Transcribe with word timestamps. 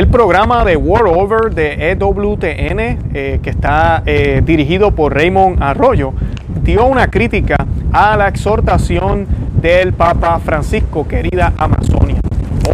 el 0.00 0.08
programa 0.08 0.64
de 0.64 0.78
World 0.78 1.14
Over 1.14 1.54
de 1.54 1.90
EWTN, 1.90 3.10
eh, 3.12 3.38
que 3.42 3.50
está 3.50 4.02
eh, 4.06 4.40
dirigido 4.42 4.92
por 4.92 5.14
Raymond 5.14 5.62
Arroyo, 5.62 6.14
dio 6.62 6.86
una 6.86 7.08
crítica 7.08 7.66
a 7.92 8.16
la 8.16 8.28
exhortación 8.28 9.26
del 9.60 9.92
Papa 9.92 10.40
Francisco, 10.42 11.06
querida 11.06 11.52
Amazonia. 11.58 12.18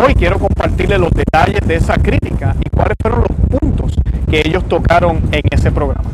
Hoy 0.01 0.15
quiero 0.15 0.39
compartirle 0.39 0.99
los 0.99 1.11
detalles 1.11 1.67
de 1.67 1.75
esa 1.75 1.95
crítica 1.95 2.55
y 2.65 2.71
cuáles 2.71 2.97
fueron 3.03 3.23
los 3.23 3.59
puntos 3.59 3.97
que 4.31 4.43
ellos 4.47 4.63
tocaron 4.69 5.23
en 5.33 5.43
ese 5.51 5.73
programa. 5.73 6.09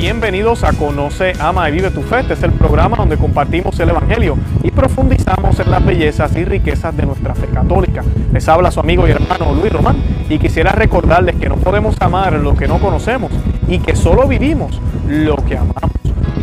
Bienvenidos 0.00 0.64
a 0.64 0.72
Conoce, 0.72 1.34
Ama 1.38 1.68
y 1.68 1.72
Vive 1.72 1.90
tu 1.90 2.00
Fe. 2.00 2.20
Este 2.20 2.32
es 2.32 2.42
el 2.42 2.52
programa 2.52 2.96
donde 2.96 3.18
compartimos 3.18 3.78
el 3.80 3.90
Evangelio 3.90 4.38
y 4.62 4.70
profundizamos 4.70 5.60
en 5.60 5.70
las 5.70 5.84
bellezas 5.84 6.34
y 6.36 6.44
riquezas 6.46 6.96
de 6.96 7.04
nuestra 7.04 7.34
fe 7.34 7.48
católica. 7.48 8.02
Les 8.32 8.48
habla 8.48 8.70
su 8.70 8.80
amigo 8.80 9.06
y 9.06 9.10
hermano 9.10 9.52
Luis 9.52 9.70
Román 9.70 9.96
y 10.30 10.38
quisiera 10.38 10.72
recordarles 10.72 11.36
que 11.36 11.50
no 11.50 11.56
podemos 11.56 12.00
amar 12.00 12.32
lo 12.32 12.56
que 12.56 12.66
no 12.66 12.78
conocemos 12.78 13.30
y 13.68 13.78
que 13.78 13.94
solo 13.94 14.26
vivimos 14.26 14.80
lo 15.06 15.36
que 15.36 15.58
amamos. 15.58 15.92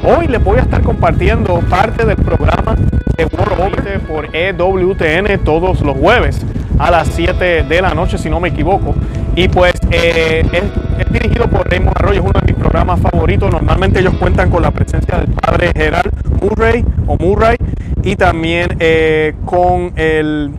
Hoy 0.03 0.27
les 0.27 0.43
voy 0.43 0.59
a 0.59 0.61
estar 0.61 0.83
compartiendo 0.83 1.59
parte 1.61 2.05
del 2.05 2.17
programa 2.17 2.75
de 3.17 3.25
World 3.25 4.01
por 4.07 4.35
EWTN 4.35 5.43
todos 5.43 5.81
los 5.81 5.97
jueves 5.97 6.45
a 6.77 6.91
las 6.91 7.07
7 7.07 7.63
de 7.63 7.81
la 7.81 7.95
noche, 7.95 8.19
si 8.19 8.29
no 8.29 8.39
me 8.39 8.49
equivoco. 8.49 8.93
Y 9.35 9.47
pues 9.49 9.73
eh, 9.91 10.43
es, 10.51 11.11
dirigido 11.11 11.47
por 11.47 11.69
Raymond 11.69 11.95
Arroyo, 11.95 12.23
uno 12.23 12.39
de 12.43 12.46
mis 12.77 12.99
programas 12.99 12.99
favoritos. 12.99 13.51
Normalmente 13.51 13.99
ellos 13.99 14.13
cuentan 14.19 14.49
con 14.49 14.61
la 14.61 14.71
presencia 14.71 15.17
del 15.17 15.29
padre 15.29 15.71
Gerald 15.75 16.11
Murray 16.41 16.85
o 17.07 17.17
Murray 17.17 17.57
y 18.03 18.15
también 18.15 18.75
eh, 18.79 19.35
con 19.45 19.93
el 19.95 20.51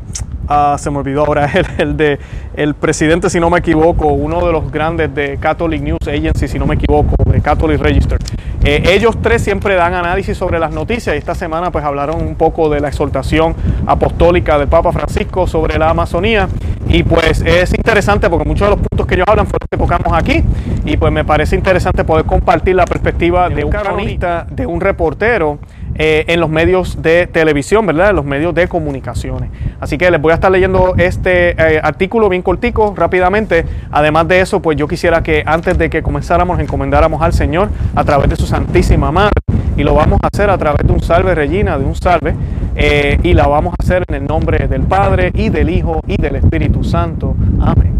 Ah, 0.50 0.76
se 0.78 0.90
me 0.90 0.98
olvidó 0.98 1.26
ahora 1.26 1.44
el, 1.54 1.66
el, 1.76 1.96
de 1.98 2.18
el 2.56 2.74
presidente, 2.74 3.28
si 3.28 3.38
no 3.38 3.50
me 3.50 3.58
equivoco, 3.58 4.08
uno 4.08 4.44
de 4.46 4.50
los 4.50 4.72
grandes 4.72 5.14
de 5.14 5.36
Catholic 5.36 5.82
News 5.82 6.08
Agency, 6.08 6.48
si 6.48 6.58
no 6.58 6.66
me 6.66 6.76
equivoco, 6.76 7.14
de 7.30 7.42
Catholic 7.42 7.78
Register. 7.78 8.18
Eh, 8.64 8.82
ellos 8.94 9.18
tres 9.20 9.42
siempre 9.42 9.74
dan 9.74 9.92
análisis 9.92 10.38
sobre 10.38 10.58
las 10.58 10.72
noticias 10.72 11.14
y 11.14 11.18
esta 11.18 11.34
semana 11.34 11.70
pues 11.70 11.84
hablaron 11.84 12.22
un 12.22 12.34
poco 12.34 12.70
de 12.70 12.80
la 12.80 12.88
exhortación 12.88 13.54
apostólica 13.86 14.58
del 14.58 14.68
Papa 14.68 14.90
Francisco 14.90 15.46
sobre 15.46 15.78
la 15.78 15.90
Amazonía 15.90 16.48
y 16.88 17.02
pues 17.02 17.42
es 17.42 17.74
interesante 17.74 18.30
porque 18.30 18.48
muchos 18.48 18.66
de 18.68 18.76
los 18.76 18.86
puntos 18.86 19.06
que 19.06 19.14
ellos 19.14 19.26
hablan 19.28 19.46
fueron 19.46 19.58
los 19.60 19.68
que 19.70 19.76
tocamos 19.76 20.18
aquí 20.18 20.42
y 20.84 20.96
pues 20.96 21.12
me 21.12 21.24
parece 21.24 21.54
interesante 21.54 22.02
poder 22.04 22.24
compartir 22.24 22.74
la 22.74 22.86
perspectiva 22.86 23.48
de 23.50 23.64
un 23.64 23.70
cronista, 23.70 24.46
de 24.50 24.66
un 24.66 24.80
reportero 24.80 25.58
eh, 26.00 26.24
en 26.28 26.38
los 26.38 26.48
medios 26.48 27.02
de 27.02 27.26
televisión, 27.26 27.84
¿verdad? 27.84 28.10
En 28.10 28.16
los 28.16 28.24
medios 28.24 28.54
de 28.54 28.68
comunicaciones. 28.68 29.50
Así 29.80 29.98
que 29.98 30.10
les 30.10 30.20
voy 30.20 30.30
a 30.30 30.34
estar 30.34 30.50
leyendo 30.50 30.94
este 30.96 31.50
eh, 31.50 31.80
artículo 31.82 32.28
bien 32.28 32.42
cortico, 32.42 32.94
rápidamente. 32.96 33.64
Además 33.90 34.28
de 34.28 34.40
eso, 34.40 34.62
pues 34.62 34.78
yo 34.78 34.86
quisiera 34.86 35.22
que 35.24 35.42
antes 35.44 35.76
de 35.76 35.90
que 35.90 36.02
comenzáramos, 36.02 36.60
encomendáramos 36.60 37.20
al 37.20 37.32
Señor 37.32 37.70
a 37.96 38.04
través 38.04 38.30
de 38.30 38.36
su 38.36 38.46
Santísima 38.46 39.10
Madre. 39.10 39.32
Y 39.76 39.82
lo 39.82 39.94
vamos 39.94 40.20
a 40.22 40.28
hacer 40.28 40.50
a 40.50 40.58
través 40.58 40.86
de 40.86 40.92
un 40.92 41.00
salve, 41.00 41.34
Regina, 41.34 41.76
de 41.78 41.84
un 41.84 41.94
salve. 41.96 42.34
Eh, 42.80 43.18
y 43.24 43.34
la 43.34 43.48
vamos 43.48 43.74
a 43.76 43.82
hacer 43.82 44.04
en 44.06 44.14
el 44.14 44.24
nombre 44.24 44.68
del 44.68 44.82
Padre 44.82 45.32
y 45.34 45.48
del 45.48 45.68
Hijo 45.68 46.00
y 46.06 46.16
del 46.16 46.36
Espíritu 46.36 46.84
Santo. 46.84 47.34
Amén. 47.60 47.92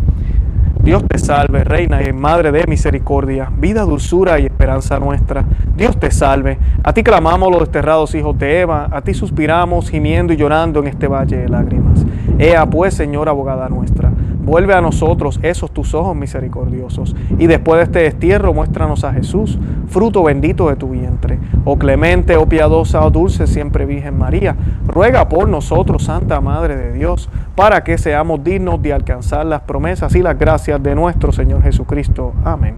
Dios 0.84 1.02
te 1.08 1.18
salve, 1.18 1.64
Reina 1.64 2.00
y 2.00 2.12
Madre 2.12 2.52
de 2.52 2.64
misericordia, 2.68 3.50
vida, 3.58 3.82
dulzura 3.82 4.38
y 4.38 4.46
esperanza 4.46 5.00
nuestra. 5.00 5.44
Dios 5.76 5.98
te 5.98 6.12
salve. 6.12 6.58
A 6.84 6.92
ti 6.94 7.02
clamamos 7.02 7.50
los 7.50 7.58
desterrados 7.58 8.14
hijos 8.14 8.38
de 8.38 8.60
Eva, 8.60 8.88
a 8.92 9.02
ti 9.02 9.14
suspiramos 9.14 9.90
gimiendo 9.90 10.32
y 10.32 10.36
llorando 10.36 10.78
en 10.78 10.86
este 10.86 11.08
valle 11.08 11.38
de 11.38 11.48
lágrimas. 11.48 12.06
Ea 12.38 12.64
pues, 12.64 12.94
Señora 12.94 13.32
abogada 13.32 13.68
nuestra, 13.68 14.12
vuelve 14.44 14.74
a 14.74 14.80
nosotros 14.80 15.40
esos 15.42 15.72
tus 15.72 15.92
ojos 15.92 16.14
misericordiosos, 16.14 17.16
y 17.36 17.48
después 17.48 17.78
de 17.78 17.84
este 17.84 17.98
destierro 17.98 18.54
muéstranos 18.54 19.02
a 19.02 19.12
Jesús, 19.12 19.58
fruto 19.88 20.22
bendito 20.22 20.68
de 20.68 20.76
tu 20.76 20.90
vientre. 20.90 21.38
Oh 21.70 21.78
clemente, 21.78 22.34
oh 22.38 22.46
piadosa, 22.46 23.04
oh 23.04 23.10
dulce 23.10 23.46
siempre 23.46 23.84
Virgen 23.84 24.16
María, 24.16 24.56
ruega 24.86 25.28
por 25.28 25.50
nosotros, 25.50 26.04
Santa 26.04 26.40
Madre 26.40 26.76
de 26.76 26.94
Dios, 26.94 27.28
para 27.54 27.84
que 27.84 27.98
seamos 27.98 28.42
dignos 28.42 28.80
de 28.80 28.94
alcanzar 28.94 29.44
las 29.44 29.60
promesas 29.60 30.14
y 30.14 30.22
las 30.22 30.38
gracias 30.38 30.82
de 30.82 30.94
nuestro 30.94 31.30
Señor 31.30 31.62
Jesucristo. 31.62 32.32
Amén. 32.42 32.76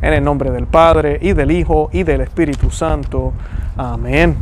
En 0.00 0.12
el 0.12 0.24
nombre 0.24 0.50
del 0.50 0.66
Padre, 0.66 1.20
y 1.22 1.34
del 1.34 1.52
Hijo, 1.52 1.88
y 1.92 2.02
del 2.02 2.20
Espíritu 2.22 2.68
Santo. 2.72 3.32
Amén. 3.76 4.34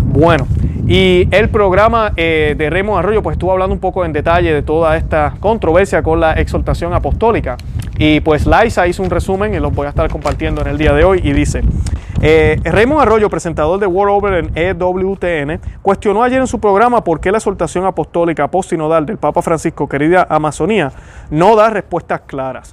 Bueno, 0.00 0.46
y 0.86 1.28
el 1.30 1.50
programa 1.50 2.14
eh, 2.16 2.54
de 2.56 2.70
Remo 2.70 2.96
Arroyo 2.96 3.22
pues 3.22 3.34
estuvo 3.34 3.52
hablando 3.52 3.74
un 3.74 3.80
poco 3.80 4.06
en 4.06 4.14
detalle 4.14 4.50
de 4.50 4.62
toda 4.62 4.96
esta 4.96 5.34
controversia 5.40 6.02
con 6.02 6.20
la 6.20 6.32
exaltación 6.32 6.94
apostólica. 6.94 7.58
Y 7.98 8.20
pues 8.20 8.46
Laisa 8.46 8.86
hizo 8.86 9.02
un 9.02 9.10
resumen 9.10 9.52
y 9.52 9.60
lo 9.60 9.70
voy 9.70 9.84
a 9.84 9.90
estar 9.90 10.08
compartiendo 10.08 10.62
en 10.62 10.68
el 10.68 10.78
día 10.78 10.94
de 10.94 11.04
hoy 11.04 11.20
y 11.22 11.34
dice, 11.34 11.62
eh, 12.24 12.60
Raymond 12.62 13.02
Arroyo, 13.02 13.28
presentador 13.42 13.80
de 13.80 13.88
World 13.88 14.14
Over 14.14 14.34
en 14.34 14.52
EWTN, 14.54 15.60
cuestionó 15.82 16.22
ayer 16.22 16.40
en 16.40 16.46
su 16.46 16.60
programa 16.60 17.02
por 17.02 17.18
qué 17.18 17.32
la 17.32 17.38
exaltación 17.38 17.84
apostólica 17.84 18.46
postsinodal 18.46 19.04
del 19.04 19.18
Papa 19.18 19.42
Francisco, 19.42 19.88
querida 19.88 20.24
Amazonía, 20.30 20.92
no 21.28 21.56
da 21.56 21.68
respuestas 21.68 22.20
claras. 22.20 22.72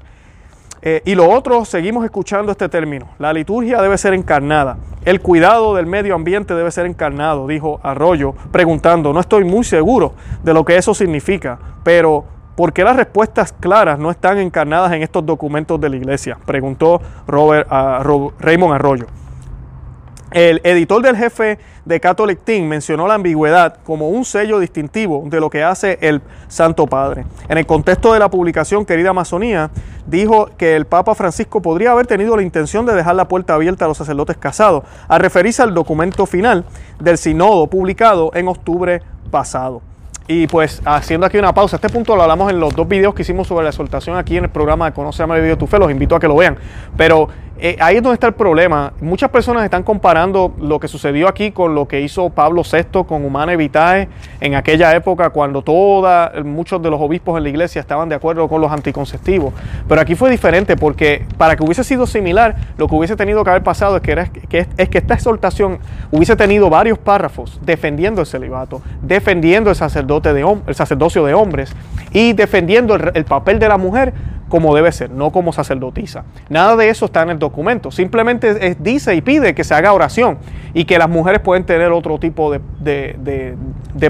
Eh, 0.84 1.02
y 1.06 1.16
lo 1.16 1.28
otro, 1.28 1.66
seguimos 1.66 2.06
escuchando 2.06 2.52
este 2.52 2.70
término. 2.70 3.08
La 3.18 3.34
liturgia 3.34 3.82
debe 3.82 3.98
ser 3.98 4.14
encarnada. 4.14 4.78
El 5.06 5.22
cuidado 5.22 5.74
del 5.74 5.88
medio 5.88 6.14
ambiente 6.14 6.54
debe 6.54 6.70
ser 6.70 6.86
encarnado, 6.86 7.48
dijo 7.48 7.80
Arroyo, 7.82 8.36
preguntando, 8.52 9.12
no 9.12 9.22
estoy 9.22 9.44
muy 9.44 9.64
seguro 9.64 10.14
de 10.44 10.54
lo 10.54 10.64
que 10.64 10.78
eso 10.78 10.94
significa, 10.94 11.58
pero 11.84 12.26
¿por 12.56 12.74
qué 12.74 12.84
las 12.84 12.96
respuestas 12.96 13.54
claras 13.54 13.98
no 13.98 14.12
están 14.12 14.38
encarnadas 14.38 14.92
en 14.92 15.02
estos 15.02 15.26
documentos 15.26 15.82
de 15.82 15.90
la 15.90 15.96
iglesia? 15.96 16.38
Preguntó 16.46 17.02
Robert, 17.26 17.68
uh, 17.72 18.32
Raymond 18.40 18.76
Arroyo. 18.76 19.08
El 20.32 20.62
editor 20.64 21.02
del 21.02 21.18
jefe 21.18 21.58
de 21.86 22.00
Catholic 22.00 22.44
Team 22.44 22.68
mencionó 22.68 23.08
la 23.08 23.16
ambigüedad 23.16 23.78
como 23.84 24.10
un 24.10 24.24
sello 24.24 24.60
distintivo 24.60 25.24
de 25.26 25.40
lo 25.40 25.50
que 25.50 25.64
hace 25.64 25.98
el 26.02 26.22
Santo 26.48 26.86
Padre. 26.86 27.26
En 27.48 27.58
el 27.58 27.66
contexto 27.66 28.14
de 28.14 28.20
la 28.20 28.30
publicación 28.30 28.86
Querida 28.86 29.10
Amazonía, 29.10 29.72
dijo 30.06 30.52
que 30.56 30.76
el 30.76 30.86
Papa 30.86 31.16
Francisco 31.16 31.64
podría 31.64 31.92
haber 31.92 32.06
tenido 32.06 32.36
la 32.36 32.44
intención 32.44 32.86
de 32.86 32.94
dejar 32.94 33.16
la 33.16 33.28
puerta 33.28 33.56
abierta 33.56 33.86
a 33.86 33.88
los 33.88 33.98
sacerdotes 33.98 34.38
casados, 34.38 34.84
a 35.08 35.18
referirse 35.18 35.64
al 35.64 35.74
documento 35.74 36.28
final 36.28 36.64
del 37.00 37.18
Sinodo 37.18 37.66
publicado 37.66 38.30
en 38.36 38.50
octubre 38.50 39.02
pasado. 39.32 39.82
Y 40.32 40.46
pues 40.46 40.80
haciendo 40.86 41.26
aquí 41.26 41.40
una 41.40 41.56
pausa, 41.56 41.78
este 41.78 41.90
punto 41.90 42.16
lo 42.16 42.22
hablamos 42.22 42.52
en 42.52 42.60
los 42.60 42.76
dos 42.76 42.88
videos 42.88 43.16
que 43.16 43.24
hicimos 43.24 43.48
sobre 43.48 43.64
la 43.64 43.72
exaltación 43.72 44.16
aquí 44.16 44.38
en 44.38 44.44
el 44.44 44.52
programa 44.52 44.86
de 44.86 44.92
Conoce 44.92 45.24
a 45.24 45.26
Video 45.26 45.58
Tu 45.58 45.66
Fe, 45.66 45.80
los 45.80 45.90
invito 45.90 46.16
a 46.16 46.20
que 46.20 46.28
lo 46.28 46.36
vean. 46.36 46.56
Pero 46.96 47.30
eh, 47.62 47.76
ahí 47.80 47.98
es 47.98 48.04
donde 48.04 48.14
está 48.14 48.28
el 48.28 48.34
problema. 48.34 48.94
Muchas 49.02 49.30
personas 49.30 49.64
están 49.64 49.84
comparando 49.84 50.54
lo 50.60 50.80
que 50.80 50.88
sucedió 50.88 51.28
aquí 51.28 51.52
con 51.52 51.76
lo 51.76 51.88
que 51.88 52.00
hizo 52.02 52.30
Pablo 52.30 52.64
VI 52.64 53.04
con 53.04 53.26
Humana 53.26 53.56
Vitae 53.56 54.08
en 54.40 54.56
aquella 54.56 54.96
época 54.96 55.30
cuando 55.32 55.62
toda, 55.62 56.32
muchos 56.46 56.82
de 56.82 56.90
los 56.90 57.02
obispos 57.02 57.38
en 57.38 57.44
la 57.44 57.50
iglesia 57.50 57.82
estaban 57.82 58.08
de 58.08 58.16
acuerdo 58.16 58.48
con 58.48 58.62
los 58.62 58.72
anticonceptivos. 58.72 59.54
Pero 59.88 60.00
aquí 60.00 60.16
fue 60.16 60.32
diferente 60.32 60.78
porque 60.78 61.26
para 61.38 61.56
que 61.58 61.64
hubiese 61.64 61.84
sido 61.84 62.08
similar, 62.08 62.56
lo 62.78 62.88
que 62.88 62.96
hubiese 62.96 63.16
tenido 63.18 63.44
que 63.44 63.50
haber 63.50 63.64
pasado 63.64 63.98
es 63.98 64.02
que, 64.02 64.12
era, 64.14 64.30
es 64.78 64.90
que 64.90 64.98
esta 64.98 65.14
exhortación 65.14 65.80
hubiese 66.12 66.36
tenido 66.38 66.70
varios 66.70 66.98
párrafos 66.98 67.60
defendiendo 67.64 68.22
el 68.22 68.28
celibato, 68.28 68.82
defendiendo 69.02 69.70
el, 69.70 69.76
sacerdote 69.76 70.34
de, 70.34 70.46
el 70.68 70.76
sacerdocio 70.76 71.26
de 71.26 71.34
hombres 71.34 71.76
y 72.14 72.34
defendiendo 72.34 72.96
el 72.96 73.26
papel 73.26 73.60
de 73.60 73.68
la 73.68 73.78
mujer 73.78 74.14
como 74.50 74.76
debe 74.76 74.92
ser, 74.92 75.12
no 75.12 75.32
como 75.32 75.54
sacerdotisa. 75.54 76.26
Nada 76.50 76.76
de 76.76 76.90
eso 76.90 77.06
está 77.06 77.22
en 77.22 77.30
el 77.30 77.40
documento. 77.40 77.92
Simplemente 77.92 78.76
dice 78.80 79.16
y 79.16 79.22
pide 79.22 79.56
que 79.56 79.64
se 79.64 79.74
haga 79.74 79.94
oración 79.94 80.40
y 80.74 80.86
que 80.86 80.98
las 80.98 81.10
mujeres 81.10 81.40
pueden 81.40 81.64
tener 81.64 81.92
otro 81.92 82.20
tipo 82.20 82.52
de, 82.52 83.56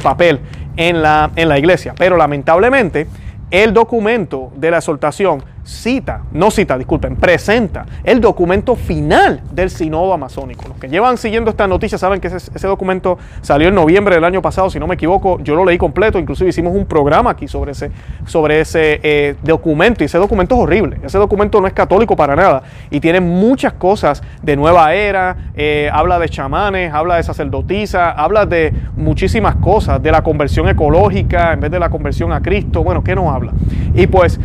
papel 0.01 0.39
en 0.77 1.01
la, 1.01 1.31
en 1.36 1.50
la 1.50 1.59
iglesia. 1.59 1.94
Pero 1.97 2.18
lamentablemente 2.18 3.07
el 3.51 3.74
documento 3.74 4.51
de 4.56 4.71
la 4.71 4.77
exhortación 4.77 5.44
cita, 5.69 6.24
no 6.31 6.50
cita, 6.50 6.77
disculpen, 6.77 7.16
presenta 7.16 7.86
el 8.04 8.19
documento 8.19 8.75
final 8.75 9.42
del 9.51 9.69
Sinodo 9.69 10.13
Amazónico. 10.13 10.68
Los 10.68 10.77
que 10.77 10.89
llevan 10.89 11.18
siguiendo 11.18 11.51
esta 11.51 11.68
noticia 11.68 11.98
saben 11.98 12.19
que 12.19 12.27
ese, 12.27 12.68
documento 12.68 13.19
salió 13.42 13.68
en 13.68 13.75
noviembre 13.75 14.16
del 14.16 14.24
año 14.24 14.42
pasado, 14.42 14.69
si 14.71 14.80
no 14.80 14.88
me 14.88 14.95
equivoco, 14.95 15.39
yo 15.42 15.56
lo 15.56 15.63
leí 15.63 15.77
completo, 15.77 16.18
inclusive 16.18 16.50
hicimos 16.50 16.75
un 16.75 16.86
programa 16.86 17.30
aquí 17.30 17.48
sobre 17.48 17.74
ese, 17.74 17.92
sobre 18.25 18.62
ese 18.62 19.00
eh, 19.04 19.36
documento 19.44 20.04
y 20.04 20.06
ese 20.06 20.18
documento 20.18 20.56
es 20.56 20.62
horrible, 20.62 20.98
ese 21.04 21.19
documento 21.19 21.62
no 21.62 21.68
es 21.68 21.74
católico 21.74 22.15
para 22.15 22.36
nada 22.36 22.63
y 22.89 23.00
tiene 23.00 23.22
muchas 23.22 23.74
cosas 23.74 24.24
de 24.42 24.56
nueva 24.56 24.95
era, 24.95 25.51
eh, 25.56 25.89
habla 25.94 26.18
de 26.18 26.30
chamanes, 26.30 26.92
habla 26.92 27.18
de 27.18 27.24
sacerdotisa, 27.24 28.12
habla 28.12 28.48
de 28.48 28.74
muchísimas 28.95 29.56
cosas, 29.57 30.01
de 30.01 30.12
la 30.12 30.24
conversión 30.24 30.68
ecológica 30.68 31.54
en 31.54 31.60
vez 31.60 31.72
de 31.72 31.80
la 31.80 31.89
conversión 31.89 32.33
a 32.33 32.42
Cristo, 32.42 32.83
bueno, 32.83 33.04
¿qué 33.04 33.13
nos 33.13 33.33
habla? 33.33 33.54
Y 33.94 34.07
pues 34.07 34.39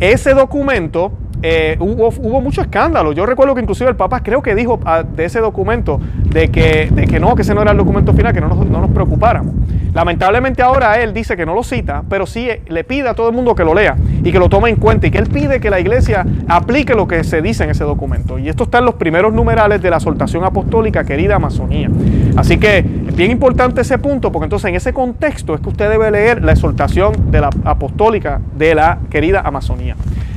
ese 0.00 0.34
documento 0.34 1.12
eh, 1.42 1.76
hubo, 1.78 2.08
hubo, 2.08 2.40
mucho 2.40 2.60
escándalo. 2.60 3.12
Yo 3.12 3.24
recuerdo 3.24 3.54
que 3.54 3.60
inclusive 3.62 3.88
el 3.88 3.96
Papa 3.96 4.22
creo 4.22 4.42
que 4.42 4.54
dijo 4.54 4.80
ah, 4.84 5.02
de 5.02 5.24
ese 5.24 5.40
documento 5.40 6.00
de 6.24 6.50
que, 6.50 6.90
de 6.90 7.06
que 7.06 7.20
no, 7.20 7.34
que 7.34 7.42
ese 7.42 7.54
no 7.54 7.62
era 7.62 7.70
el 7.70 7.78
documento 7.78 8.12
final, 8.12 8.32
que 8.32 8.40
no 8.40 8.48
nos, 8.48 8.66
no 8.66 8.80
nos 8.80 8.90
preocupáramos. 8.90 9.54
Lamentablemente 9.92 10.62
ahora 10.62 11.00
él 11.00 11.12
dice 11.12 11.36
que 11.36 11.44
no 11.44 11.54
lo 11.54 11.62
cita, 11.62 12.02
pero 12.08 12.26
sí 12.26 12.48
le 12.68 12.84
pide 12.84 13.08
a 13.08 13.14
todo 13.14 13.28
el 13.28 13.34
mundo 13.34 13.54
que 13.54 13.64
lo 13.64 13.74
lea 13.74 13.96
y 14.22 14.30
que 14.30 14.38
lo 14.38 14.48
tome 14.48 14.70
en 14.70 14.76
cuenta 14.76 15.06
y 15.06 15.10
que 15.10 15.18
él 15.18 15.28
pide 15.28 15.60
que 15.60 15.70
la 15.70 15.80
iglesia 15.80 16.24
aplique 16.48 16.94
lo 16.94 17.08
que 17.08 17.24
se 17.24 17.42
dice 17.42 17.64
en 17.64 17.70
ese 17.70 17.84
documento. 17.84 18.38
Y 18.38 18.48
esto 18.48 18.64
está 18.64 18.78
en 18.78 18.84
los 18.84 18.94
primeros 18.94 19.32
numerales 19.32 19.82
de 19.82 19.90
la 19.90 19.96
exhortación 19.96 20.44
apostólica, 20.44 21.04
querida 21.04 21.36
Amazonía. 21.36 21.90
Así 22.36 22.58
que 22.58 22.78
es 22.78 23.16
bien 23.16 23.30
importante 23.30 23.80
ese 23.80 23.98
punto, 23.98 24.30
porque 24.30 24.44
entonces 24.44 24.68
en 24.68 24.76
ese 24.76 24.92
contexto 24.92 25.54
es 25.54 25.60
que 25.60 25.68
usted 25.68 25.90
debe 25.90 26.10
leer 26.10 26.44
la 26.44 26.52
exhortación 26.52 27.30
de 27.30 27.40
la 27.40 27.50
apostólica 27.64 28.40
de 28.56 28.74
la 28.74 28.98
querida 29.10 29.40
Amazonía. 29.40 29.96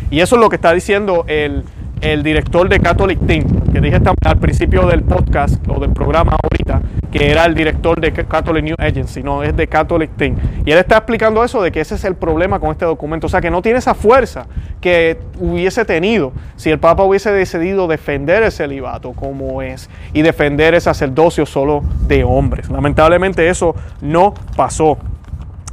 Y 0.10 0.20
eso 0.20 0.36
es 0.36 0.42
lo 0.42 0.50
que 0.50 0.56
está 0.56 0.74
diciendo 0.74 1.26
el, 1.28 1.64
el 2.02 2.24
director 2.24 2.68
de 2.70 2.80
Catholic 2.80 3.20
Team, 3.26 3.46
que 3.74 3.82
dije 3.82 4.00
al 4.26 4.38
principio 4.38 4.86
del 4.86 5.02
podcast 5.02 5.56
o 5.68 5.80
del 5.80 5.92
programa 5.94 6.38
ahorita, 6.44 6.80
que 7.12 7.32
era 7.32 7.44
el 7.46 7.56
director 7.56 8.00
de 8.00 8.14
Catholic 8.14 8.64
News 8.64 8.78
Agency, 8.80 9.24
no, 9.24 9.42
es 9.42 9.58
de 9.58 9.68
Catholic 9.68 10.16
Team. 10.16 10.36
Y 10.64 10.72
él 10.72 10.78
está 10.78 10.98
explicando 10.98 11.44
eso 11.44 11.60
de 11.60 11.72
que 11.72 11.82
ese 11.82 11.96
es 11.96 12.04
el 12.04 12.14
problema 12.14 12.60
con 12.60 12.70
este 12.70 12.86
documento, 12.86 13.26
o 13.26 13.30
sea, 13.32 13.42
que 13.42 13.50
no 13.50 13.64
tiene 13.64 13.80
esa 13.80 13.96
fuerza 13.96 14.46
que 14.80 15.18
hubiese 15.40 15.86
tenido 15.86 16.34
si 16.56 16.70
el 16.70 16.78
Papa 16.78 17.04
hubiese 17.04 17.32
decidido 17.32 17.88
defender 17.88 18.44
el 18.44 18.52
celibato 18.52 19.14
como 19.14 19.64
es 19.64 19.90
y 20.14 20.22
defender 20.22 20.76
el 20.76 20.82
sacerdocio 20.82 21.48
solo 21.48 21.84
de 22.08 22.24
hombres. 22.24 22.70
Lamentablemente 22.70 23.50
eso 23.50 23.76
no 24.02 24.36
pasó. 24.56 25.00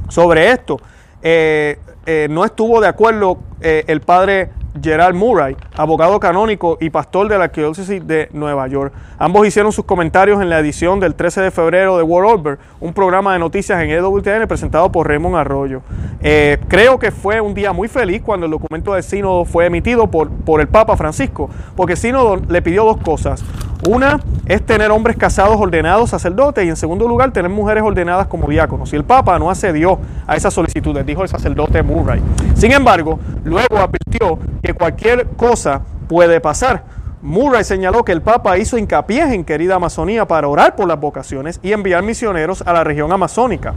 Sobre 0.09 0.49
esto, 0.49 0.81
eh, 1.21 1.77
eh, 2.07 2.27
no 2.31 2.45
estuvo 2.45 2.81
de 2.81 2.87
acuerdo 2.87 3.37
eh, 3.61 3.83
el 3.85 4.01
padre 4.01 4.49
Gerald 4.79 5.15
Murray, 5.15 5.55
abogado 5.75 6.19
canónico 6.19 6.77
y 6.79 6.89
pastor 6.89 7.27
de 7.27 7.37
la 7.37 7.45
Arquidiócesis 7.45 8.05
de 8.05 8.29
Nueva 8.33 8.67
York. 8.67 8.93
Ambos 9.17 9.45
hicieron 9.45 9.71
sus 9.71 9.85
comentarios 9.85 10.41
en 10.41 10.49
la 10.49 10.59
edición 10.59 10.99
del 10.99 11.15
13 11.15 11.41
de 11.41 11.51
febrero 11.51 11.97
de 11.97 12.03
World 12.03 12.31
Over, 12.31 12.59
un 12.79 12.93
programa 12.93 13.33
de 13.33 13.39
noticias 13.39 13.81
en 13.81 13.89
EWTN 13.89 14.47
presentado 14.47 14.91
por 14.91 15.07
Raymond 15.07 15.35
Arroyo. 15.35 15.81
Eh, 16.21 16.57
creo 16.67 16.99
que 16.99 17.11
fue 17.11 17.41
un 17.41 17.53
día 17.53 17.73
muy 17.73 17.87
feliz 17.87 18.21
cuando 18.21 18.45
el 18.45 18.51
documento 18.51 18.93
del 18.93 19.03
sínodo 19.03 19.45
fue 19.45 19.65
emitido 19.65 20.07
por, 20.07 20.29
por 20.29 20.61
el 20.61 20.67
Papa 20.67 20.95
Francisco, 20.95 21.49
porque 21.75 21.93
el 21.93 21.99
sínodo 21.99 22.37
le 22.47 22.61
pidió 22.61 22.85
dos 22.85 22.97
cosas. 22.97 23.43
Una 23.87 24.19
es 24.45 24.63
tener 24.63 24.91
hombres 24.91 25.17
casados 25.17 25.55
ordenados 25.57 26.11
sacerdotes 26.11 26.63
y 26.65 26.69
en 26.69 26.75
segundo 26.75 27.07
lugar 27.07 27.31
tener 27.31 27.49
mujeres 27.49 27.83
ordenadas 27.83 28.27
como 28.27 28.47
diáconos. 28.47 28.93
Y 28.93 28.95
el 28.95 29.03
Papa 29.03 29.39
no 29.39 29.49
accedió 29.49 29.99
a 30.27 30.35
esas 30.35 30.53
solicitudes, 30.53 31.03
dijo 31.03 31.23
el 31.23 31.29
sacerdote 31.29 31.81
Murray. 31.81 32.21
Sin 32.53 32.71
embargo, 32.71 33.19
luego 33.43 33.77
advirtió 33.77 34.37
que 34.61 34.75
cualquier 34.75 35.27
cosa 35.29 35.81
puede 36.07 36.39
pasar. 36.39 36.83
Murray 37.23 37.63
señaló 37.63 38.03
que 38.05 38.11
el 38.11 38.21
Papa 38.21 38.57
hizo 38.59 38.77
hincapié 38.77 39.33
en 39.33 39.43
querida 39.43 39.75
Amazonía 39.75 40.27
para 40.27 40.47
orar 40.47 40.75
por 40.75 40.87
las 40.87 40.99
vocaciones 40.99 41.59
y 41.63 41.71
enviar 41.71 42.03
misioneros 42.03 42.63
a 42.65 42.73
la 42.73 42.83
región 42.83 43.11
amazónica. 43.11 43.73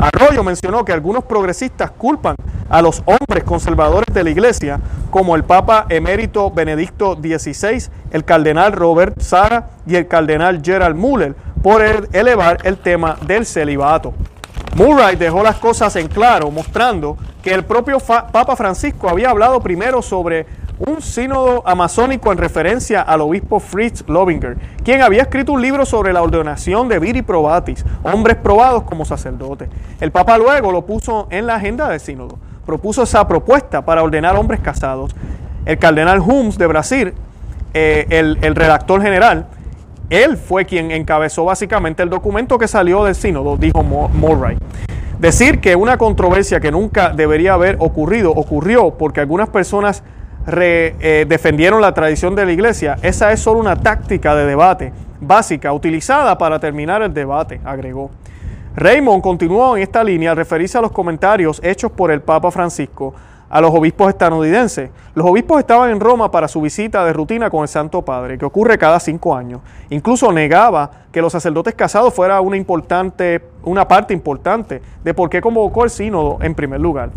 Arroyo 0.00 0.42
mencionó 0.42 0.82
que 0.82 0.94
algunos 0.94 1.24
progresistas 1.24 1.90
culpan 1.90 2.34
a 2.70 2.80
los 2.80 3.02
hombres 3.04 3.44
conservadores 3.44 4.14
de 4.14 4.24
la 4.24 4.30
iglesia, 4.30 4.80
como 5.10 5.36
el 5.36 5.44
Papa 5.44 5.84
emérito 5.90 6.50
Benedicto 6.50 7.18
XVI, 7.20 7.90
el 8.10 8.24
cardenal 8.24 8.72
Robert 8.72 9.20
Sara 9.20 9.68
y 9.86 9.96
el 9.96 10.08
cardenal 10.08 10.62
Gerald 10.64 10.96
Muller, 10.96 11.34
por 11.62 11.82
elevar 11.82 12.58
el 12.64 12.78
tema 12.78 13.18
del 13.26 13.44
celibato. 13.44 14.14
Murray 14.74 15.16
dejó 15.16 15.42
las 15.42 15.56
cosas 15.56 15.94
en 15.96 16.08
claro, 16.08 16.50
mostrando 16.50 17.18
que 17.42 17.52
el 17.52 17.66
propio 17.66 17.98
Papa 18.00 18.56
Francisco 18.56 19.06
había 19.06 19.28
hablado 19.28 19.60
primero 19.60 20.00
sobre 20.00 20.46
un 20.80 21.02
sínodo 21.02 21.62
amazónico 21.66 22.32
en 22.32 22.38
referencia 22.38 23.02
al 23.02 23.20
obispo 23.20 23.60
Fritz 23.60 24.02
Lobinger, 24.08 24.56
quien 24.82 25.02
había 25.02 25.22
escrito 25.22 25.52
un 25.52 25.60
libro 25.60 25.84
sobre 25.84 26.12
la 26.12 26.22
ordenación 26.22 26.88
de 26.88 26.98
viri 26.98 27.20
probatis, 27.20 27.84
hombres 28.02 28.36
probados 28.36 28.84
como 28.84 29.04
sacerdotes. 29.04 29.68
El 30.00 30.10
Papa 30.10 30.38
luego 30.38 30.72
lo 30.72 30.86
puso 30.86 31.28
en 31.30 31.46
la 31.46 31.56
agenda 31.56 31.88
del 31.88 32.00
sínodo, 32.00 32.38
propuso 32.64 33.02
esa 33.02 33.28
propuesta 33.28 33.84
para 33.84 34.02
ordenar 34.02 34.36
hombres 34.36 34.60
casados. 34.60 35.14
El 35.66 35.78
cardenal 35.78 36.20
Humes 36.20 36.56
de 36.56 36.66
Brasil, 36.66 37.14
eh, 37.74 38.06
el, 38.08 38.38
el 38.40 38.54
redactor 38.54 39.02
general, 39.02 39.48
él 40.08 40.38
fue 40.38 40.64
quien 40.64 40.90
encabezó 40.90 41.44
básicamente 41.44 42.02
el 42.02 42.08
documento 42.08 42.58
que 42.58 42.66
salió 42.66 43.04
del 43.04 43.14
sínodo, 43.14 43.58
dijo 43.58 43.82
Murray. 43.82 44.56
Decir 45.18 45.60
que 45.60 45.76
una 45.76 45.98
controversia 45.98 46.60
que 46.60 46.70
nunca 46.72 47.10
debería 47.10 47.52
haber 47.52 47.76
ocurrido 47.80 48.32
ocurrió 48.32 48.92
porque 48.92 49.20
algunas 49.20 49.50
personas 49.50 50.02
eh, 50.52 51.26
defendieron 51.28 51.80
la 51.80 51.92
tradición 51.94 52.34
de 52.34 52.46
la 52.46 52.52
iglesia, 52.52 52.96
esa 53.02 53.32
es 53.32 53.40
solo 53.40 53.60
una 53.60 53.76
táctica 53.76 54.34
de 54.34 54.46
debate 54.46 54.92
básica 55.20 55.72
utilizada 55.72 56.36
para 56.38 56.58
terminar 56.58 57.02
el 57.02 57.12
debate, 57.12 57.60
agregó. 57.64 58.10
Raymond 58.76 59.22
continuó 59.22 59.76
en 59.76 59.82
esta 59.82 60.02
línea 60.02 60.30
al 60.30 60.36
referirse 60.36 60.78
a 60.78 60.80
los 60.80 60.92
comentarios 60.92 61.60
hechos 61.62 61.90
por 61.90 62.10
el 62.10 62.22
Papa 62.22 62.50
Francisco 62.50 63.14
a 63.50 63.60
los 63.60 63.74
obispos 63.74 64.08
estadounidenses. 64.08 64.90
Los 65.12 65.26
obispos 65.26 65.58
estaban 65.58 65.90
en 65.90 65.98
Roma 65.98 66.30
para 66.30 66.46
su 66.46 66.60
visita 66.60 67.04
de 67.04 67.12
rutina 67.12 67.50
con 67.50 67.62
el 67.62 67.68
Santo 67.68 68.02
Padre, 68.02 68.38
que 68.38 68.44
ocurre 68.44 68.78
cada 68.78 69.00
cinco 69.00 69.34
años. 69.34 69.60
Incluso 69.90 70.32
negaba 70.32 70.90
que 71.10 71.20
los 71.20 71.32
sacerdotes 71.32 71.74
casados 71.74 72.14
fuera 72.14 72.40
una, 72.40 72.56
importante, 72.56 73.42
una 73.64 73.88
parte 73.88 74.14
importante 74.14 74.80
de 75.02 75.14
por 75.14 75.28
qué 75.28 75.40
convocó 75.40 75.82
el 75.82 75.90
sínodo 75.90 76.38
en 76.40 76.54
primer 76.54 76.80
lugar. 76.80 77.10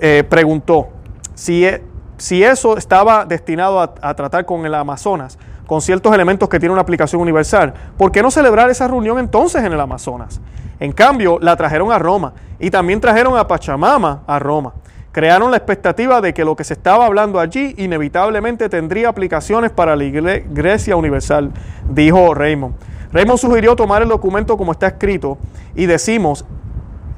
Eh, 0.00 0.24
preguntó 0.28 0.90
si, 1.34 1.66
e, 1.66 1.82
si 2.22 2.44
eso 2.44 2.76
estaba 2.76 3.24
destinado 3.24 3.80
a, 3.80 4.14
tratar 4.14 4.44
con 4.44 4.64
el 4.64 4.72
Amazonas, 4.76 5.36
con 5.66 5.80
ciertos 5.80 6.14
elementos 6.14 6.48
que 6.48 6.60
tienen 6.60 6.74
una 6.74 6.82
aplicación 6.82 7.20
universal, 7.20 7.74
¿por 7.98 8.12
qué 8.12 8.22
no 8.22 8.30
celebrar 8.30 8.70
esa 8.70 8.86
reunión 8.86 9.18
entonces 9.18 9.64
en 9.64 9.72
el 9.72 9.80
Amazonas? 9.80 10.40
En 10.78 10.92
cambio, 10.92 11.40
la 11.40 11.56
trajeron 11.56 11.90
a 11.90 11.98
Roma 11.98 12.32
y 12.60 12.70
también 12.70 13.00
trajeron 13.00 13.36
a 13.36 13.48
Pachamama 13.48 14.22
a 14.24 14.38
Roma. 14.38 14.72
Crearon 15.10 15.50
la 15.50 15.56
expectativa 15.56 16.20
de 16.20 16.32
que 16.32 16.44
lo 16.44 16.54
que 16.54 16.62
se 16.62 16.74
estaba 16.74 17.06
hablando 17.06 17.40
allí 17.40 17.74
inevitablemente 17.76 18.68
tendría 18.68 19.08
aplicaciones 19.08 19.72
para 19.72 19.96
la 19.96 20.04
Iglesia 20.04 20.94
Universal, 20.94 21.50
dijo 21.90 22.34
Raymond. 22.34 22.76
Raymond 23.12 23.40
sugirió 23.40 23.74
tomar 23.74 24.02
el 24.02 24.08
documento 24.08 24.56
como 24.56 24.70
está 24.70 24.86
escrito 24.86 25.38
y 25.74 25.86
decimos, 25.86 26.44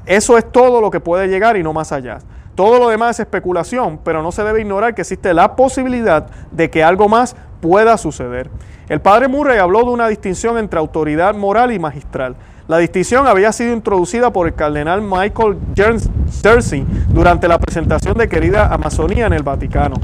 eso 0.07 0.35
es 0.39 0.51
todo 0.51 0.81
lo 0.81 0.89
que 0.89 0.99
puede 0.99 1.27
llegar 1.27 1.57
y 1.57 1.61
no 1.61 1.73
más 1.73 1.91
allá. 1.91 2.17
Todo 2.55 2.79
lo 2.79 2.89
demás 2.89 3.17
es 3.17 3.21
especulación, 3.21 3.99
pero 4.03 4.23
no 4.23 4.31
se 4.31 4.43
debe 4.43 4.61
ignorar 4.61 4.95
que 4.95 5.01
existe 5.01 5.33
la 5.33 5.55
posibilidad 5.55 6.27
de 6.51 6.69
que 6.69 6.83
algo 6.83 7.09
más 7.09 7.35
pueda 7.61 7.97
suceder. 7.97 8.49
El 8.87 9.01
padre 9.01 9.27
Murray 9.27 9.57
habló 9.59 9.79
de 9.79 9.89
una 9.89 10.07
distinción 10.07 10.57
entre 10.57 10.79
autoridad 10.79 11.35
moral 11.35 11.73
y 11.73 11.79
magistral. 11.79 12.35
La 12.67 12.77
distinción 12.77 13.27
había 13.27 13.51
sido 13.51 13.73
introducida 13.73 14.31
por 14.31 14.47
el 14.47 14.53
cardenal 14.53 15.01
Michael 15.01 15.57
Cersei 16.31 16.85
durante 17.09 17.47
la 17.47 17.59
presentación 17.59 18.17
de 18.17 18.29
Querida 18.29 18.73
Amazonía 18.73 19.27
en 19.27 19.33
el 19.33 19.43
Vaticano. 19.43 19.97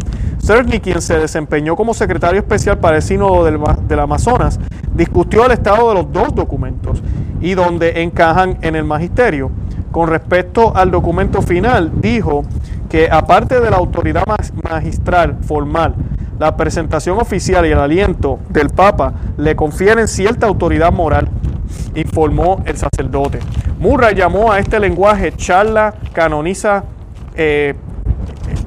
Cersei, 0.43 0.79
quien 0.79 1.01
se 1.01 1.17
desempeñó 1.17 1.75
como 1.75 1.93
secretario 1.93 2.39
especial 2.39 2.79
para 2.79 2.97
el 2.97 3.01
Sínodo 3.01 3.45
del, 3.45 3.59
del 3.87 3.99
Amazonas, 3.99 4.59
discutió 4.93 5.45
el 5.45 5.51
estado 5.51 5.89
de 5.89 5.95
los 5.95 6.11
dos 6.11 6.35
documentos 6.35 7.01
y 7.39 7.53
donde 7.53 8.03
encajan 8.03 8.57
en 8.61 8.75
el 8.75 8.83
magisterio. 8.83 9.51
Con 9.91 10.07
respecto 10.09 10.75
al 10.75 10.89
documento 10.89 11.41
final, 11.41 11.91
dijo 12.01 12.43
que 12.89 13.09
aparte 13.11 13.59
de 13.59 13.69
la 13.69 13.77
autoridad 13.77 14.23
magistral 14.69 15.37
formal, 15.43 15.95
la 16.39 16.55
presentación 16.55 17.19
oficial 17.19 17.65
y 17.65 17.71
el 17.71 17.79
aliento 17.79 18.39
del 18.49 18.69
Papa 18.69 19.13
le 19.37 19.55
confieren 19.55 20.07
cierta 20.07 20.47
autoridad 20.47 20.91
moral, 20.91 21.29
informó 21.93 22.63
el 22.65 22.77
sacerdote. 22.77 23.39
Murray 23.79 24.15
llamó 24.15 24.51
a 24.51 24.59
este 24.59 24.79
lenguaje 24.79 25.33
charla 25.33 25.93
canoniza 26.13 26.83
eh, 27.35 27.75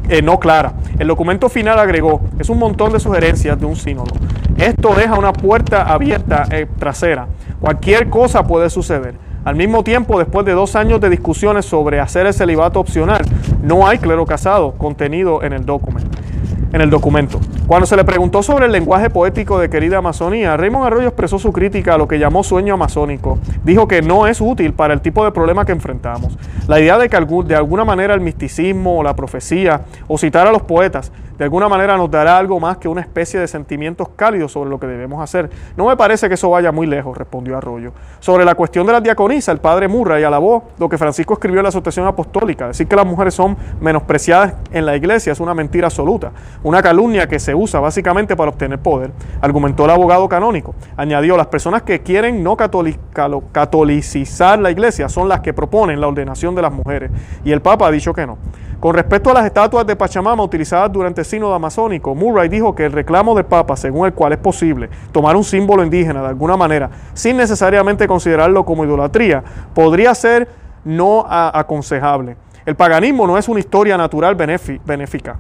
eh, 0.09 0.23
no 0.23 0.39
clara. 0.39 0.75
El 0.99 1.09
documento 1.09 1.49
final 1.49 1.79
agregó, 1.79 2.21
es 2.39 2.49
un 2.51 2.59
montón 2.59 2.93
de 2.93 3.01
sugerencias 3.01 3.59
de 3.59 3.67
un 3.67 3.77
sínodo. 3.77 4.13
Esto 4.57 4.95
deja 4.95 5.19
una 5.19 5.33
puerta 5.33 5.83
abierta 5.83 6.45
eh, 6.51 6.67
trasera. 6.79 7.27
Cualquier 7.61 8.09
cosa 8.09 8.45
puede 8.45 8.71
suceder. 8.71 9.24
Al 9.45 9.57
mismo 9.57 9.85
tiempo, 9.85 10.19
después 10.19 10.47
de 10.47 10.53
dos 10.53 10.75
años 10.75 11.03
de 11.03 11.11
discusiones 11.11 11.67
sobre 11.67 12.01
hacer 12.01 12.27
el 12.27 12.33
celibato 12.33 12.81
opcional, 12.81 13.23
no 13.63 13.87
hay 13.87 13.99
clero 13.99 14.25
casado 14.25 14.73
contenido 14.73 15.43
en 15.43 15.53
el 15.53 15.67
documento. 15.67 17.41
Cuando 17.67 17.87
se 17.87 17.95
le 17.97 18.05
preguntó 18.05 18.43
sobre 18.43 18.65
el 18.65 18.73
lenguaje 18.73 19.11
poético 19.11 19.59
de 19.59 19.69
querida 19.69 19.99
Amazonía, 19.99 20.57
Raymond 20.57 20.87
Arroyo 20.87 21.09
expresó 21.09 21.39
su 21.39 21.53
crítica 21.53 21.95
a 21.95 21.99
lo 21.99 22.09
que 22.09 22.19
llamó 22.19 22.43
sueño 22.43 22.73
amazónico. 22.73 23.39
Dijo 23.65 23.87
que 23.87 24.01
no 24.01 24.27
es 24.27 24.41
útil 24.41 24.73
para 24.73 24.95
el 24.95 25.03
tipo 25.03 25.23
de 25.27 25.31
problema 25.31 25.67
que 25.67 25.73
enfrentamos. 25.73 26.39
La 26.67 26.81
idea 26.81 26.97
de 26.97 27.11
que 27.11 27.19
de 27.47 27.55
alguna 27.55 27.85
manera 27.85 28.15
el 28.15 28.23
misticismo 28.23 28.99
o 28.99 29.03
la 29.03 29.15
profecía 29.15 29.83
o 30.09 30.17
citar 30.17 30.47
a 30.47 30.53
los 30.53 30.63
poetas 30.63 31.13
de 31.39 31.45
alguna 31.45 31.69
manera 31.69 31.97
nos 31.97 32.11
dará 32.11 32.39
algo 32.39 32.61
más 32.61 32.79
que 32.79 32.89
una 32.89 33.01
especie 33.01 33.41
de 33.41 33.49
sentimientos 33.49 34.09
cálidos 34.15 34.53
sobre 34.53 34.71
lo 34.71 34.79
que 34.79 34.87
debemos 34.87 35.23
hacer. 35.23 35.51
No 35.77 35.87
me 35.87 35.97
parece 35.97 36.29
que 36.29 36.35
eso 36.35 36.51
vaya 36.51 36.73
muy 36.73 36.87
lejos, 36.87 37.17
respondió 37.17 37.57
Arroyo. 37.57 37.93
Sobre 38.21 38.45
la 38.45 38.55
cuestión 38.55 38.87
de 38.87 38.93
la 38.93 39.01
diaconisa, 39.01 39.53
el 39.53 39.59
padre 39.59 39.89
Murray 39.89 40.23
alabó 40.23 40.65
lo 40.79 40.89
que 40.89 40.99
Francisco 40.99 41.35
escribió 41.35 41.61
en 41.61 41.65
la 41.65 41.69
Asociación 41.71 42.07
Apostólica. 42.07 42.69
Decir 42.69 42.87
que 42.87 42.97
las 42.97 43.07
mujeres 43.07 43.35
son 43.35 43.57
menospreciadas 43.81 44.55
en 44.71 44.87
la 44.87 44.97
iglesia 44.97 45.33
es 45.33 45.41
una 45.41 45.55
mentira 45.55 45.89
absoluta, 45.89 46.33
una 46.63 46.83
calumnia 46.83 47.29
que 47.29 47.39
se 47.39 47.55
usa 47.55 47.81
básicamente 47.81 48.37
para 48.37 48.51
obtener 48.51 48.79
poder, 48.79 49.11
argumentó 49.41 49.85
el 49.85 49.91
abogado 49.91 50.29
canónico. 50.29 50.75
Añadió, 50.97 51.37
las 51.37 51.49
personas 51.49 51.83
que 51.83 52.03
quieren 52.03 52.43
no 52.43 52.57
catolicizar 52.57 54.59
la 54.59 54.71
iglesia 54.71 55.09
son 55.09 55.29
las 55.29 55.41
que 55.41 55.53
proponen 55.53 56.01
la 56.01 56.09
ordenación 56.09 56.55
de 56.55 56.63
las 56.63 56.73
mujeres, 56.73 57.11
y 57.45 57.53
el 57.53 57.61
Papa 57.61 57.89
ha 57.89 57.91
dicho 57.91 58.13
que 58.13 58.27
no. 58.27 58.39
Con 58.85 58.93
respecto 58.93 59.31
a 59.31 59.33
las 59.33 59.47
estatuas 59.47 59.87
de 59.87 59.97
Pachamama 59.97 60.43
utilizadas 60.43 60.93
durante 60.93 61.23
el 61.23 61.25
sínodo 61.25 61.55
amazónico, 61.55 62.15
Murray 62.15 62.51
dijo 62.51 62.75
que 62.75 62.85
el 62.85 62.93
reclamo 62.93 63.35
del 63.35 63.47
Papa, 63.47 63.79
según 63.79 64.05
el 64.05 64.13
cual 64.13 64.35
es 64.35 64.39
posible 64.39 64.91
tomar 65.11 65.37
un 65.37 65.43
símbolo 65.43 65.83
indígena 65.83 66.21
de 66.21 66.29
alguna 66.29 66.55
manera, 66.59 66.91
sin 67.15 67.39
necesariamente 67.39 68.07
considerarlo 68.07 68.67
como 68.67 68.85
idolatría, 68.85 69.43
podría 69.73 70.15
ser 70.15 70.51
no 70.85 71.25
aconsejable. 71.27 72.37
El 72.67 72.75
paganismo 72.75 73.27
no 73.27 73.39
es 73.39 73.49
una 73.49 73.61
historia 73.61 73.97
natural 73.97 74.35
benéfica 74.35 75.39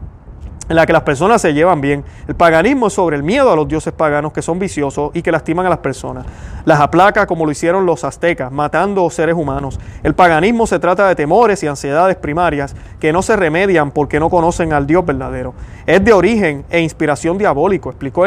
en 0.68 0.76
la 0.76 0.86
que 0.86 0.92
las 0.92 1.02
personas 1.02 1.42
se 1.42 1.52
llevan 1.52 1.80
bien. 1.80 2.04
El 2.26 2.34
paganismo 2.34 2.86
es 2.86 2.92
sobre 2.92 3.16
el 3.16 3.22
miedo 3.22 3.52
a 3.52 3.56
los 3.56 3.68
dioses 3.68 3.92
paganos 3.92 4.32
que 4.32 4.42
son 4.42 4.58
viciosos 4.58 5.10
y 5.14 5.22
que 5.22 5.32
lastiman 5.32 5.66
a 5.66 5.70
las 5.70 5.78
personas. 5.78 6.26
Las 6.64 6.80
aplaca 6.80 7.26
como 7.26 7.44
lo 7.44 7.52
hicieron 7.52 7.86
los 7.86 8.04
aztecas, 8.04 8.50
matando 8.50 9.08
seres 9.10 9.34
humanos. 9.34 9.78
El 10.02 10.14
paganismo 10.14 10.66
se 10.66 10.78
trata 10.78 11.08
de 11.08 11.14
temores 11.14 11.62
y 11.62 11.66
ansiedades 11.66 12.16
primarias 12.16 12.74
que 12.98 13.12
no 13.12 13.22
se 13.22 13.36
remedian 13.36 13.90
porque 13.90 14.18
no 14.18 14.30
conocen 14.30 14.72
al 14.72 14.86
Dios 14.86 15.04
verdadero. 15.04 15.54
Es 15.86 16.02
de 16.04 16.12
origen 16.12 16.64
e 16.70 16.80
inspiración 16.80 17.36
diabólico, 17.36 17.90
explicó 17.90 18.24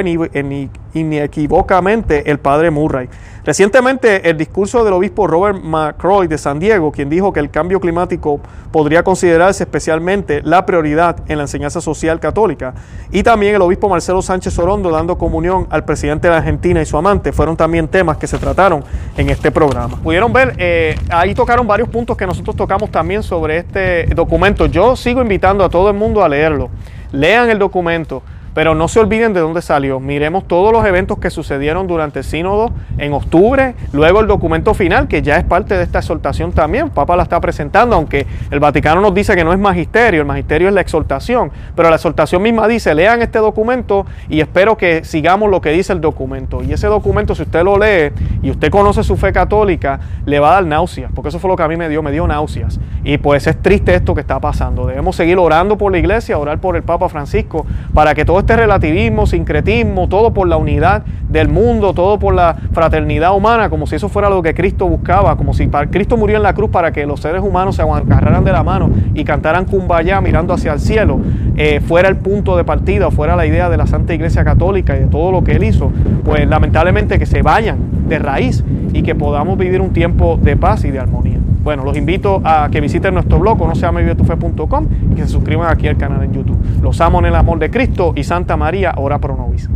inequívocamente 1.00 2.30
el 2.30 2.40
padre 2.40 2.72
Murray. 2.72 3.10
Recientemente, 3.48 4.30
el 4.30 4.36
discurso 4.36 4.84
del 4.84 4.94
obispo 4.94 5.26
Robert 5.26 5.64
McCroy 5.64 6.28
de 6.28 6.38
San 6.38 6.60
Diego, 6.60 6.92
quien 6.92 7.10
dijo 7.10 7.32
que 7.32 7.40
el 7.40 7.50
cambio 7.50 7.80
climático 7.80 8.42
podría 8.74 9.04
considerarse 9.04 9.64
especialmente 9.64 10.42
la 10.44 10.66
prioridad 10.66 11.16
en 11.30 11.38
la 11.38 11.46
enseñanza 11.46 11.80
social 11.80 12.20
católica, 12.20 12.74
y 13.10 13.24
también 13.24 13.56
el 13.56 13.62
obispo 13.62 13.88
Marcelo 13.88 14.22
Sánchez 14.22 14.60
Orondo 14.60 14.92
dando 14.92 15.18
comunión 15.18 15.66
al 15.70 15.86
presidente 15.86 16.28
de 16.28 16.32
la 16.32 16.40
Argentina 16.40 16.82
y 16.82 16.86
su 16.86 16.98
amante, 16.98 17.32
fueron 17.32 17.56
también 17.56 17.88
temas 17.88 18.18
que 18.18 18.28
se 18.28 18.38
trataron 18.38 18.84
en 19.16 19.30
este 19.30 19.50
programa. 19.50 19.96
Pudieron 20.04 20.34
ver, 20.34 20.54
eh, 20.58 20.96
ahí 21.10 21.34
tocaron 21.34 21.66
varios 21.66 21.88
puntos 21.88 22.18
que 22.18 22.28
nosotros 22.28 22.54
tocamos 22.54 22.92
también 22.92 23.24
sobre 23.24 23.60
este 23.60 24.08
documento. 24.08 24.66
Yo 24.66 24.98
sigo 24.98 25.22
invitando 25.22 25.64
a 25.64 25.70
todo 25.70 25.90
el 25.90 25.96
mundo 25.96 26.22
a 26.22 26.28
leerlo. 26.28 26.70
Lean 27.14 27.50
el 27.50 27.60
documento 27.60 28.22
pero 28.54 28.76
no 28.76 28.88
se 28.88 29.00
olviden 29.00 29.34
de 29.34 29.40
dónde 29.40 29.62
salió. 29.62 30.00
Miremos 30.00 30.48
todos 30.48 30.72
los 30.72 30.86
eventos 30.86 31.20
que 31.20 31.30
sucedieron 31.30 31.88
durante 31.88 32.20
el 32.20 32.26
sínodo 32.26 32.72
en 32.98 33.14
octubre, 33.14 33.76
luego 33.94 34.22
el 34.22 34.28
documento 34.28 34.74
final, 34.74 35.08
que 35.08 35.22
ya 35.22 35.38
es 35.38 35.44
parte 35.44 35.76
de 35.76 35.84
esta 35.84 36.00
exhortación 36.00 36.52
también. 36.52 36.90
Papa 36.90 37.16
la 37.16 37.24
está 37.24 37.40
presentando, 37.40 37.96
aunque 37.96 38.26
el 38.52 38.60
Vaticano 38.60 39.02
nos 39.02 39.14
dice 39.14 39.36
que 39.36 39.44
no 39.44 39.54
es 39.54 39.60
magisterio, 39.60 40.22
el 40.22 40.28
magisterio 40.28 40.68
es 40.68 40.74
la 40.74 40.82
exhortación, 40.82 41.52
pero 41.76 41.90
la 41.90 41.96
exhortación 41.96 42.42
misma 42.42 42.68
dice, 42.68 42.94
lean 42.96 43.22
este 43.22 43.40
documento 43.40 44.06
y 44.30 44.42
espero 44.42 44.78
que 44.78 45.04
sigamos 45.04 45.50
lo 45.50 45.62
que 45.62 45.72
dice 45.72 45.94
el 45.94 46.02
documento. 46.02 46.64
Y 46.64 46.74
ese 46.74 46.88
documento, 46.88 47.36
si 47.36 47.44
usted 47.44 47.64
lo 47.64 47.78
lee 47.78 48.12
y 48.42 48.50
usted 48.50 48.70
conoce 48.72 49.04
su 49.04 49.18
fe 49.18 49.32
católica, 49.32 50.00
le 50.26 50.40
va 50.40 50.50
a 50.50 50.54
dar 50.54 50.66
náuseas, 50.66 51.12
porque 51.14 51.30
eso 51.30 51.40
fue 51.40 51.50
lo 51.50 51.56
que 51.56 51.64
a 51.64 51.68
mí 51.68 51.78
me 51.78 51.90
dio, 51.90 52.02
me 52.02 52.12
dio 52.12 52.28
náuseas. 52.28 52.80
Y 53.04 53.18
pues 53.18 53.48
es 53.48 53.62
triste 53.62 53.94
esto 53.94 54.14
que 54.14 54.22
está 54.22 54.40
pasando. 54.40 54.86
Debemos 54.86 55.16
seguir 55.16 55.38
orando 55.38 55.78
por 55.78 55.92
la 55.92 55.98
iglesia, 55.98 56.38
orar 56.38 56.60
por 56.60 56.76
el 56.76 56.84
Papa 56.84 57.08
Francisco, 57.10 57.66
para 57.94 58.16
que 58.16 58.26
todo 58.26 58.40
este 58.48 58.62
relativismo, 58.62 59.26
sincretismo, 59.26 60.08
todo 60.08 60.34
por 60.34 60.48
la 60.48 60.56
unidad 60.56 61.04
del 61.28 61.50
mundo, 61.50 61.94
todo 61.94 62.18
por 62.18 62.34
la 62.34 62.56
fraternidad 62.72 63.36
humana, 63.36 63.70
como 63.70 63.88
si 63.88 63.98
eso 63.98 64.08
fuera 64.08 64.30
lo 64.30 64.42
que 64.42 64.54
Cristo 64.54 64.88
buscaba, 64.88 65.36
como 65.36 65.54
si 65.54 65.68
Cristo 65.68 66.16
murió 66.16 66.38
en 66.38 66.44
la 66.44 66.54
cruz 66.54 66.70
para 66.70 66.94
que 66.94 67.06
los 67.06 67.20
seres 67.20 67.42
humanos 67.42 67.76
se 67.76 67.82
agarraran 67.82 68.46
de 68.46 68.54
la 68.54 68.64
mano 68.64 68.90
y 69.14 69.26
cantaran 69.26 69.66
kumbaya 69.66 70.22
mirando 70.22 70.54
hacia 70.54 70.72
el 70.72 70.80
cielo, 70.80 71.20
eh, 71.58 71.82
fuera 71.82 72.08
el 72.08 72.16
punto 72.16 72.56
de 72.56 72.64
partida, 72.64 73.12
fuera 73.12 73.36
la 73.36 73.46
idea 73.46 73.70
de 73.70 73.76
la 73.76 73.86
Santa 73.86 74.14
Iglesia 74.14 74.46
Católica 74.46 74.96
y 74.96 75.00
de 75.02 75.08
todo 75.08 75.30
lo 75.34 75.44
que 75.44 75.52
él 75.52 75.66
hizo, 75.66 75.92
pues 76.24 76.48
lamentablemente 76.48 77.20
que 77.20 77.26
se 77.26 77.42
vayan 77.42 78.08
de 78.08 78.18
raíz 78.18 78.64
y 78.94 79.04
que 79.04 79.14
podamos 79.14 79.58
vivir 79.58 79.82
un 79.82 79.92
tiempo 79.92 80.40
de 80.42 80.56
paz 80.56 80.86
y 80.86 80.92
de 80.92 81.00
armonía. 81.00 81.40
Bueno, 81.68 81.84
los 81.84 81.98
invito 81.98 82.42
a 82.46 82.70
que 82.72 82.80
visiten 82.80 83.14
nuestro 83.14 83.40
blog, 83.40 83.60
no 83.68 83.76
se 83.76 83.86
y 85.12 85.16
que 85.16 85.24
se 85.24 85.28
suscriban 85.28 85.70
aquí 85.70 85.86
al 85.90 85.98
canal 85.98 86.24
en 86.24 86.32
YouTube. 86.32 86.58
Los 86.82 87.02
amo 87.02 87.20
en 87.20 87.26
el 87.26 87.36
amor 87.36 87.60
de 87.60 87.70
Cristo 87.70 88.14
y 88.16 88.24
Santa 88.24 88.56
María, 88.56 88.94
ora 88.96 89.20
pro 89.20 89.36
nobis. 89.36 89.70